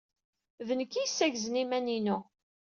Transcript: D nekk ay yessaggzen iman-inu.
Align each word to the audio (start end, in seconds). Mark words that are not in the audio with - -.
D 0.67 0.69
nekk 0.79 0.93
ay 0.95 1.03
yessaggzen 1.05 1.61
iman-inu. 1.63 2.17